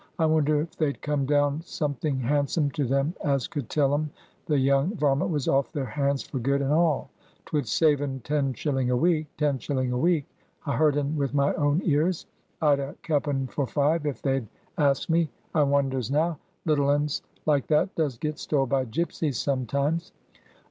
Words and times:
"I 0.17 0.25
wonder 0.25 0.59
if 0.59 0.75
they'd 0.75 0.99
come 0.99 1.27
down 1.27 1.61
something 1.61 2.19
handsome 2.21 2.71
to 2.71 2.85
them 2.85 3.13
as 3.23 3.47
could 3.47 3.69
tell 3.69 3.93
'em 3.93 4.09
the 4.47 4.57
young 4.57 4.95
varmint 4.95 5.29
was 5.29 5.47
off 5.47 5.71
their 5.71 5.85
hands 5.85 6.23
for 6.23 6.39
good 6.39 6.63
and 6.63 6.73
all. 6.73 7.11
'Twould 7.45 7.67
save 7.67 8.01
un 8.01 8.19
ten 8.23 8.51
shilling 8.55 8.89
a 8.89 8.97
week. 8.97 9.27
Ten 9.37 9.59
shilling 9.59 9.91
a 9.91 9.97
week! 9.99 10.25
I 10.65 10.75
heard 10.75 10.97
un 10.97 11.15
with 11.17 11.35
my 11.35 11.53
own 11.53 11.81
ears. 11.85 12.25
I'd 12.63 12.79
a 12.79 12.95
kep' 13.03 13.27
un 13.27 13.45
for 13.45 13.67
five, 13.67 14.07
if 14.07 14.23
they'd 14.23 14.47
asked 14.75 15.07
me. 15.11 15.29
I 15.53 15.61
wonders 15.61 16.09
now. 16.09 16.39
Little 16.65 16.89
uns 16.89 17.21
like 17.45 17.67
that 17.67 17.93
does 17.93 18.17
get 18.17 18.39
stole 18.39 18.65
by 18.65 18.85
gipsies 18.85 19.37
sometimes. 19.37 20.13